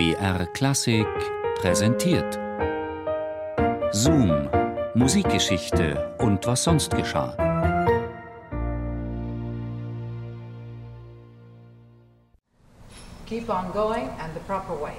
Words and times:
BR 0.00 0.46
Klassik 0.54 1.06
präsentiert. 1.60 2.38
Zoom, 3.92 4.48
Musikgeschichte 4.94 6.14
und 6.18 6.46
was 6.46 6.64
sonst 6.64 6.90
geschah. 6.96 7.36
Keep 13.26 13.50
on 13.50 13.70
going 13.74 14.08
and 14.22 14.32
the 14.32 14.40
proper 14.46 14.74
way. 14.74 14.96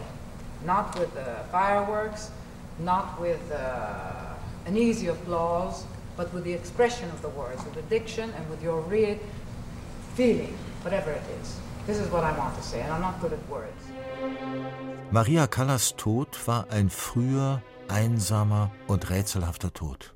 Not 0.68 0.96
with 1.00 1.10
fireworks, 1.52 2.30
not 2.78 3.20
with 3.20 3.42
uh, 3.52 4.36
an 4.68 4.78
easy 4.78 5.08
applause, 5.08 5.88
but 6.16 6.32
with 6.32 6.44
the 6.44 6.54
expression 6.54 7.10
of 7.10 7.24
the 7.24 7.30
words, 7.30 7.66
with 7.66 7.74
the 7.74 7.90
diction 7.90 8.32
and 8.38 8.48
with 8.52 8.62
your 8.62 8.82
real 8.82 9.18
feeling, 10.14 10.56
whatever 10.84 11.10
it 11.10 11.24
is. 11.42 11.60
Maria 15.10 15.48
Callas 15.48 15.96
Tod 15.96 16.48
war 16.48 16.70
ein 16.70 16.90
früher, 16.92 17.64
einsamer 17.88 18.72
und 18.88 19.10
rätselhafter 19.10 19.74
Tod. 19.74 20.14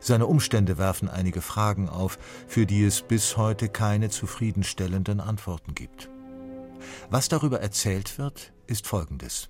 Seine 0.00 0.26
Umstände 0.26 0.76
werfen 0.76 1.08
einige 1.08 1.40
Fragen 1.40 1.88
auf, 1.88 2.18
für 2.46 2.66
die 2.66 2.84
es 2.84 3.00
bis 3.00 3.38
heute 3.38 3.70
keine 3.70 4.10
zufriedenstellenden 4.10 5.20
Antworten 5.20 5.74
gibt. 5.74 6.10
Was 7.08 7.28
darüber 7.28 7.60
erzählt 7.60 8.18
wird, 8.18 8.52
ist 8.66 8.86
folgendes. 8.86 9.48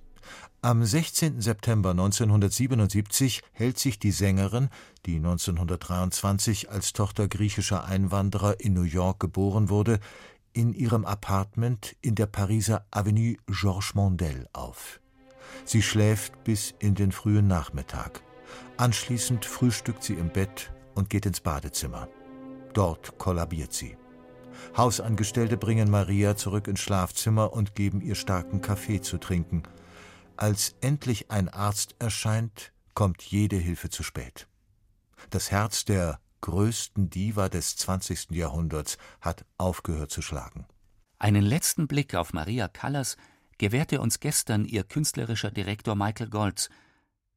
Am 0.61 0.85
16. 0.85 1.41
September 1.41 1.89
1977 1.89 3.41
hält 3.51 3.79
sich 3.79 3.99
die 3.99 4.11
Sängerin, 4.11 4.69
die 5.05 5.15
1923 5.15 6.69
als 6.69 6.93
Tochter 6.93 7.27
griechischer 7.27 7.85
Einwanderer 7.85 8.59
in 8.59 8.73
New 8.73 8.83
York 8.83 9.19
geboren 9.19 9.69
wurde, 9.69 9.99
in 10.53 10.73
ihrem 10.73 11.05
Appartement 11.05 11.95
in 12.01 12.15
der 12.15 12.25
Pariser 12.25 12.85
Avenue 12.91 13.35
Georges 13.47 13.93
Mondel 13.95 14.47
auf. 14.53 14.99
Sie 15.65 15.81
schläft 15.81 16.43
bis 16.43 16.73
in 16.79 16.95
den 16.95 17.11
frühen 17.11 17.47
Nachmittag. 17.47 18.21
Anschließend 18.77 19.45
frühstückt 19.45 20.03
sie 20.03 20.13
im 20.13 20.29
Bett 20.29 20.71
und 20.95 21.09
geht 21.09 21.25
ins 21.25 21.41
Badezimmer. 21.41 22.07
Dort 22.73 23.17
kollabiert 23.17 23.73
sie. 23.73 23.97
Hausangestellte 24.77 25.57
bringen 25.57 25.89
Maria 25.89 26.35
zurück 26.35 26.67
ins 26.67 26.79
Schlafzimmer 26.79 27.53
und 27.53 27.75
geben 27.75 28.01
ihr 28.01 28.15
starken 28.15 28.61
Kaffee 28.61 29.01
zu 29.01 29.17
trinken. 29.17 29.63
Als 30.37 30.75
endlich 30.81 31.29
ein 31.29 31.49
Arzt 31.49 31.95
erscheint, 31.99 32.71
kommt 32.93 33.21
jede 33.21 33.57
Hilfe 33.57 33.89
zu 33.89 34.03
spät. 34.03 34.47
Das 35.29 35.51
Herz 35.51 35.85
der 35.85 36.19
größten 36.41 37.09
Diva 37.09 37.49
des 37.49 37.77
20. 37.77 38.31
Jahrhunderts 38.31 38.97
hat 39.21 39.45
aufgehört 39.57 40.11
zu 40.11 40.21
schlagen. 40.21 40.65
Einen 41.19 41.43
letzten 41.43 41.87
Blick 41.87 42.15
auf 42.15 42.33
Maria 42.33 42.67
Callas 42.67 43.15
gewährte 43.57 44.01
uns 44.01 44.19
gestern 44.19 44.65
ihr 44.65 44.83
künstlerischer 44.83 45.51
Direktor 45.51 45.95
Michael 45.95 46.29
Goltz, 46.29 46.69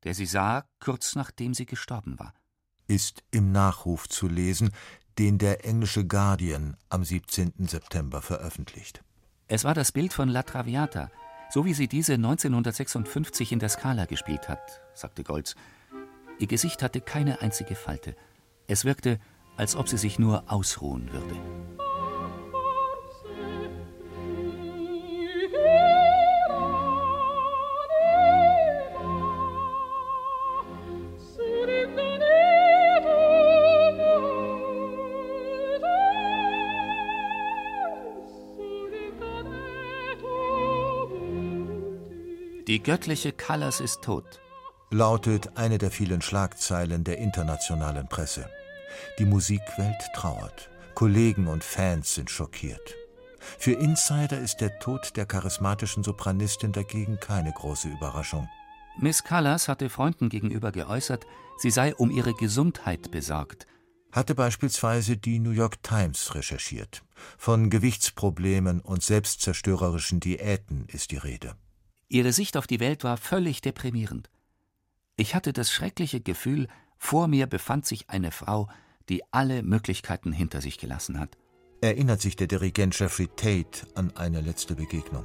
der 0.04 0.14
sie 0.14 0.26
sah, 0.26 0.64
kurz 0.80 1.14
nachdem 1.16 1.54
sie 1.54 1.66
gestorben 1.66 2.18
war. 2.18 2.34
Ist 2.86 3.22
im 3.30 3.52
Nachruf 3.52 4.08
zu 4.08 4.26
lesen, 4.28 4.70
den 5.18 5.38
der 5.38 5.64
englische 5.64 6.06
Guardian 6.06 6.76
am 6.88 7.04
17. 7.04 7.68
September 7.68 8.22
veröffentlicht. 8.22 9.02
Es 9.48 9.64
war 9.64 9.74
das 9.74 9.92
Bild 9.92 10.12
von 10.12 10.28
La 10.28 10.42
Traviata, 10.42 11.10
so 11.50 11.64
wie 11.64 11.74
sie 11.74 11.88
diese 11.88 12.14
1956 12.14 13.52
in 13.52 13.58
der 13.58 13.68
Scala 13.68 14.06
gespielt 14.06 14.48
hat, 14.48 14.80
sagte 14.94 15.22
Goltz. 15.22 15.54
Ihr 16.38 16.46
Gesicht 16.46 16.82
hatte 16.82 17.00
keine 17.00 17.42
einzige 17.42 17.74
Falte. 17.74 18.16
Es 18.66 18.84
wirkte, 18.84 19.18
als 19.56 19.76
ob 19.76 19.88
sie 19.88 19.98
sich 19.98 20.18
nur 20.18 20.44
ausruhen 20.50 21.12
würde. 21.12 21.36
Die 42.66 42.82
göttliche 42.82 43.30
Callas 43.30 43.80
ist 43.80 44.00
tot 44.02 44.40
lautet 44.94 45.56
eine 45.56 45.78
der 45.78 45.90
vielen 45.90 46.22
Schlagzeilen 46.22 47.04
der 47.04 47.18
internationalen 47.18 48.08
Presse. 48.08 48.48
Die 49.18 49.24
Musikwelt 49.24 50.00
trauert. 50.14 50.70
Kollegen 50.94 51.46
und 51.46 51.64
Fans 51.64 52.14
sind 52.14 52.30
schockiert. 52.30 52.94
Für 53.58 53.72
Insider 53.72 54.38
ist 54.38 54.60
der 54.60 54.78
Tod 54.78 55.16
der 55.16 55.26
charismatischen 55.26 56.02
Sopranistin 56.02 56.72
dagegen 56.72 57.18
keine 57.20 57.52
große 57.52 57.88
Überraschung. 57.88 58.48
Miss 58.98 59.24
Callas 59.24 59.68
hatte 59.68 59.90
Freunden 59.90 60.28
gegenüber 60.28 60.72
geäußert, 60.72 61.26
sie 61.58 61.70
sei 61.70 61.94
um 61.94 62.10
ihre 62.10 62.34
Gesundheit 62.34 63.10
besorgt. 63.10 63.66
Hatte 64.12 64.36
beispielsweise 64.36 65.16
die 65.16 65.40
New 65.40 65.50
York 65.50 65.82
Times 65.82 66.34
recherchiert. 66.36 67.02
Von 67.36 67.70
Gewichtsproblemen 67.70 68.80
und 68.80 69.02
selbstzerstörerischen 69.02 70.20
Diäten 70.20 70.86
ist 70.86 71.10
die 71.10 71.16
Rede. 71.16 71.56
Ihre 72.08 72.32
Sicht 72.32 72.56
auf 72.56 72.68
die 72.68 72.78
Welt 72.78 73.02
war 73.02 73.16
völlig 73.16 73.60
deprimierend. 73.60 74.30
Ich 75.16 75.34
hatte 75.34 75.52
das 75.52 75.72
schreckliche 75.72 76.20
Gefühl, 76.20 76.68
vor 76.96 77.26
mir 77.26 77.48
befand 77.48 77.86
sich 77.86 78.08
eine 78.08 78.30
Frau, 78.30 78.68
die 79.08 79.22
alle 79.30 79.62
Möglichkeiten 79.62 80.32
hinter 80.32 80.60
sich 80.60 80.78
gelassen 80.78 81.18
hat. 81.18 81.36
Erinnert 81.80 82.20
sich 82.20 82.36
der 82.36 82.46
Dirigent 82.46 82.98
Jeffrey 82.98 83.28
Tate 83.28 83.86
an 83.94 84.16
eine 84.16 84.40
letzte 84.40 84.74
Begegnung. 84.74 85.24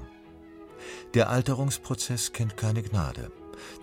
Der 1.14 1.30
Alterungsprozess 1.30 2.34
kennt 2.34 2.58
keine 2.58 2.84
Gnade. 2.84 3.32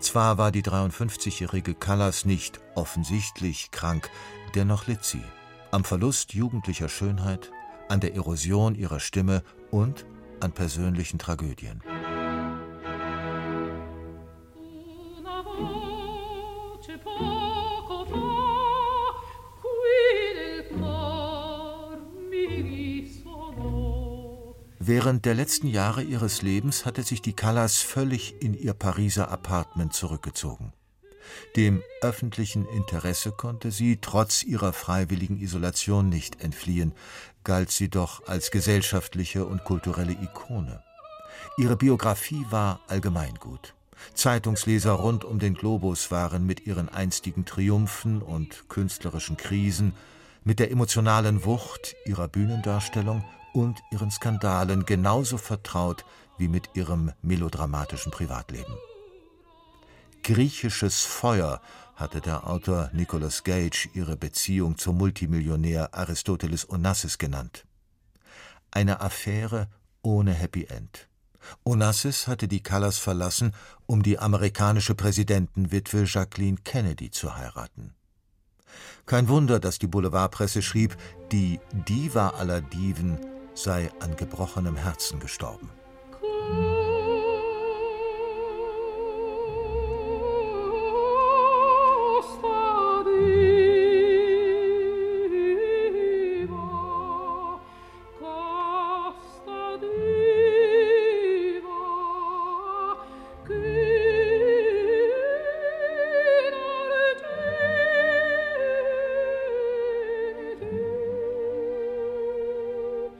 Zwar 0.01 0.39
war 0.39 0.53
die 0.53 0.63
53-jährige 0.63 1.75
Callas 1.75 2.25
nicht 2.25 2.61
offensichtlich 2.75 3.71
krank, 3.71 4.11
dennoch 4.55 4.87
litt 4.87 5.05
sie 5.05 5.23
am 5.71 5.85
Verlust 5.85 6.33
jugendlicher 6.33 6.89
Schönheit, 6.89 7.51
an 7.89 8.01
der 8.01 8.15
Erosion 8.15 8.75
ihrer 8.75 9.01
Stimme 9.01 9.43
und 9.71 10.07
an 10.41 10.53
persönlichen 10.53 11.19
Tragödien. 11.19 11.83
Während 24.89 25.25
der 25.25 25.35
letzten 25.35 25.67
Jahre 25.67 26.05
ihres 26.05 26.43
Lebens 26.43 26.87
hatte 26.87 27.03
sich 27.03 27.21
die 27.21 27.33
Callas 27.33 27.79
völlig 27.79 28.41
in 28.41 28.55
ihr 28.55 28.73
Pariser 28.73 29.33
Appartement 29.33 29.93
zurückgezogen. 29.93 30.73
Dem 31.57 31.83
öffentlichen 32.03 32.69
Interesse 32.69 33.33
konnte 33.33 33.73
sie 33.73 33.99
trotz 34.01 34.45
ihrer 34.45 34.73
freiwilligen 34.73 35.41
Isolation 35.41 36.09
nicht 36.09 36.41
entfliehen, 36.41 36.93
galt 37.43 37.73
sie 37.73 37.89
doch 37.89 38.29
als 38.29 38.53
gesellschaftliche 38.53 39.45
und 39.45 39.65
kulturelle 39.65 40.13
Ikone. 40.13 40.85
Ihre 41.59 41.77
Biografie 41.77 42.47
war 42.51 42.79
allgemeingut. 42.87 43.75
Zeitungsleser 44.15 44.93
rund 44.93 45.25
um 45.25 45.41
den 45.41 45.55
Globus 45.55 46.13
waren 46.13 46.47
mit 46.47 46.65
ihren 46.65 46.89
einstigen 46.89 47.45
Triumphen 47.45 48.23
und 48.23 48.69
künstlerischen 48.69 49.37
Krisen, 49.37 49.95
mit 50.47 50.61
der 50.61 50.71
emotionalen 50.71 51.45
Wucht 51.45 51.97
ihrer 52.05 52.29
Bühnendarstellung 52.29 53.25
und 53.53 53.83
ihren 53.91 54.13
Skandalen 54.13 54.87
genauso 54.87 55.39
vertraut 55.39 56.05
wie 56.39 56.47
mit 56.47 56.71
ihrem 56.75 57.13
melodramatischen 57.21 58.13
Privatleben. 58.13 58.73
Griechisches 60.23 61.03
Feuer 61.03 61.61
hatte 61.97 62.21
der 62.21 62.47
Autor 62.47 62.91
Nicholas 62.93 63.43
Gage 63.43 63.89
ihre 63.93 64.17
Beziehung 64.17 64.79
zum 64.79 64.99
Multimillionär 64.99 65.95
Aristoteles 65.95 66.71
Onassis 66.71 67.19
genannt. 67.19 67.67
Eine 68.71 69.01
Affäre 69.01 69.69
ohne 70.03 70.33
Happy 70.33 70.67
End. 70.67 71.09
Onassis 71.65 72.29
hatte 72.29 72.47
die 72.47 72.63
Callas 72.63 72.99
verlassen, 72.99 73.53
um 73.87 74.05
die 74.05 74.21
amerikanische 74.21 74.95
Präsidentenwitwe 74.95 76.05
Jacqueline 76.05 76.59
Kennedy 76.63 77.11
zu 77.11 77.35
heiraten. 77.37 77.97
Kein 79.07 79.29
Wunder, 79.29 79.61
dass 79.61 79.79
die 79.79 79.87
Boulevardpresse 79.87 80.63
schrieb, 80.63 80.97
die 81.33 81.61
Diva 81.73 82.31
aller 82.31 82.61
Diven 82.61 83.19
sei 83.55 83.91
an 84.01 84.17
gebrochenem 84.17 84.77
Herzen 84.77 85.21
gestorben. 85.21 85.71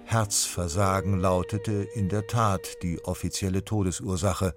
Herzversagen 0.09 1.19
lautete 1.19 1.83
in 1.95 2.09
der 2.09 2.29
Tat 2.29 2.81
die 2.83 3.05
offizielle 3.05 3.65
Todesursache. 3.65 4.55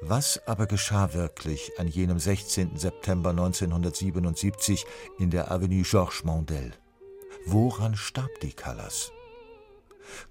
Was 0.00 0.40
aber 0.46 0.66
geschah 0.66 1.12
wirklich 1.12 1.72
an 1.78 1.88
jenem 1.88 2.20
16. 2.20 2.76
September 2.76 3.30
1977 3.30 4.86
in 5.18 5.30
der 5.30 5.50
Avenue 5.50 5.82
Georges 5.82 6.22
Mandel? 6.22 6.70
Woran 7.46 7.96
starb 7.96 8.30
die 8.42 8.52
Callas? 8.52 9.10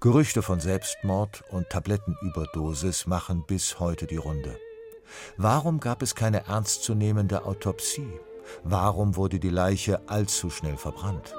Gerüchte 0.00 0.40
von 0.40 0.58
Selbstmord 0.58 1.44
und 1.50 1.68
Tablettenüberdosis 1.68 3.06
machen 3.06 3.44
bis 3.46 3.78
heute 3.78 4.06
die 4.06 4.16
Runde. 4.16 4.58
Warum 5.36 5.80
gab 5.80 6.00
es 6.00 6.14
keine 6.14 6.46
ernstzunehmende 6.46 7.44
Autopsie? 7.44 8.18
Warum 8.64 9.16
wurde 9.16 9.38
die 9.38 9.50
Leiche 9.50 10.08
allzu 10.08 10.48
schnell 10.48 10.78
verbrannt? 10.78 11.34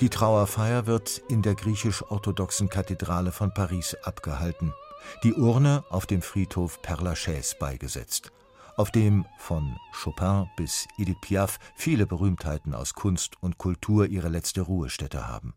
Die 0.00 0.10
Trauerfeier 0.10 0.86
wird 0.86 1.22
in 1.30 1.40
der 1.40 1.54
griechisch-orthodoxen 1.54 2.68
Kathedrale 2.68 3.32
von 3.32 3.54
Paris 3.54 3.96
abgehalten. 4.02 4.74
Die 5.22 5.32
Urne 5.32 5.84
auf 5.88 6.04
dem 6.04 6.20
Friedhof 6.20 6.80
Père 6.82 7.02
Lachaise 7.02 7.56
beigesetzt, 7.58 8.30
auf 8.76 8.90
dem 8.90 9.24
von 9.38 9.74
Chopin 9.92 10.50
bis 10.58 10.86
Edith 10.98 11.16
Piaf 11.22 11.58
viele 11.76 12.06
Berühmtheiten 12.06 12.74
aus 12.74 12.92
Kunst 12.92 13.42
und 13.42 13.56
Kultur 13.56 14.06
ihre 14.06 14.28
letzte 14.28 14.60
Ruhestätte 14.60 15.28
haben. 15.28 15.54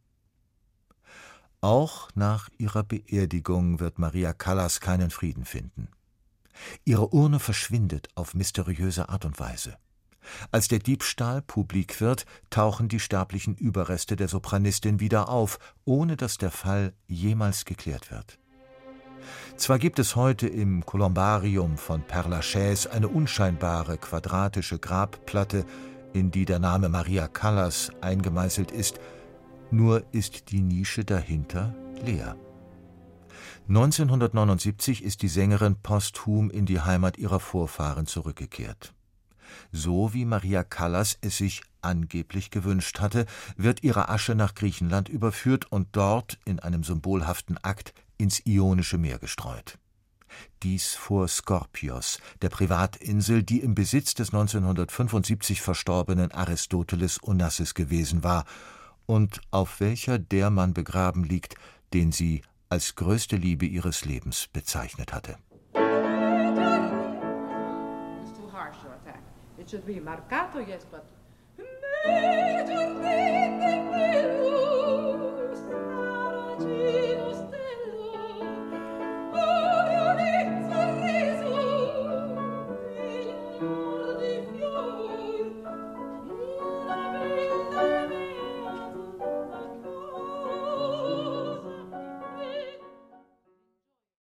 Auch 1.59 2.07
nach 2.15 2.47
ihrer 2.57 2.83
Beerdigung 2.83 3.81
wird 3.81 3.99
Maria 3.99 4.31
Callas 4.31 4.79
keinen 4.79 5.09
Frieden 5.09 5.43
finden. 5.43 5.89
Ihre 6.85 7.13
Urne 7.13 7.39
verschwindet 7.39 8.07
auf 8.15 8.33
mysteriöse 8.35 9.09
Art 9.09 9.25
und 9.25 9.37
Weise. 9.37 9.77
Als 10.51 10.67
der 10.67 10.79
Diebstahl 10.79 11.41
publik 11.41 12.01
wird, 12.01 12.25
tauchen 12.49 12.87
die 12.87 12.99
sterblichen 12.99 13.55
Überreste 13.55 14.15
der 14.15 14.27
Sopranistin 14.27 14.99
wieder 14.99 15.29
auf, 15.29 15.59
ohne 15.85 16.17
dass 16.17 16.37
der 16.37 16.51
Fall 16.51 16.93
jemals 17.07 17.65
geklärt 17.65 18.11
wird. 18.11 18.39
Zwar 19.57 19.79
gibt 19.79 19.99
es 19.99 20.15
heute 20.15 20.47
im 20.47 20.85
Columbarium 20.85 21.77
von 21.77 22.03
Père 22.03 22.29
Lachaise 22.29 22.91
eine 22.91 23.07
unscheinbare 23.07 23.97
quadratische 23.97 24.79
Grabplatte, 24.79 25.65
in 26.13 26.31
die 26.31 26.45
der 26.45 26.59
Name 26.59 26.89
Maria 26.89 27.27
Callas 27.27 27.91
eingemeißelt 28.01 28.71
ist, 28.71 28.99
nur 29.71 30.03
ist 30.11 30.51
die 30.51 30.61
Nische 30.61 31.05
dahinter 31.05 31.75
leer. 32.03 32.35
1979 33.67 35.03
ist 35.03 35.21
die 35.21 35.27
Sängerin 35.27 35.75
posthum 35.75 36.49
in 36.49 36.65
die 36.65 36.81
Heimat 36.81 37.17
ihrer 37.17 37.39
Vorfahren 37.39 38.07
zurückgekehrt. 38.07 38.95
So 39.71 40.13
wie 40.13 40.25
Maria 40.25 40.63
Callas 40.63 41.17
es 41.21 41.37
sich 41.37 41.61
angeblich 41.81 42.51
gewünscht 42.51 42.99
hatte, 42.99 43.25
wird 43.55 43.83
ihre 43.83 44.09
Asche 44.09 44.35
nach 44.35 44.55
Griechenland 44.55 45.09
überführt 45.09 45.71
und 45.71 45.87
dort 45.93 46.37
in 46.45 46.59
einem 46.59 46.83
symbolhaften 46.83 47.57
Akt 47.57 47.93
ins 48.17 48.45
Ionische 48.45 48.97
Meer 48.97 49.19
gestreut. 49.19 49.77
Dies 50.63 50.93
vor 50.93 51.27
Skorpios, 51.27 52.19
der 52.41 52.49
Privatinsel, 52.49 53.43
die 53.43 53.61
im 53.61 53.75
Besitz 53.75 54.13
des 54.13 54.29
1975 54.29 55.61
verstorbenen 55.61 56.31
Aristoteles 56.31 57.23
Onassis 57.23 57.73
gewesen 57.73 58.23
war 58.23 58.45
und 59.05 59.41
auf 59.51 59.79
welcher 59.79 60.19
der 60.19 60.49
Mann 60.49 60.73
begraben 60.73 61.23
liegt, 61.23 61.55
den 61.93 62.11
sie 62.11 62.43
als 62.69 62.95
größte 62.95 63.37
Liebe 63.37 63.65
ihres 63.65 64.05
Lebens 64.05 64.47
bezeichnet 64.53 65.13
hatte. 65.13 65.37
Dice 69.69 69.83
lui, 69.85 69.99
marcato 69.99 70.59
gli 70.61 70.71
è 70.71 70.79
spatto. 70.79 71.17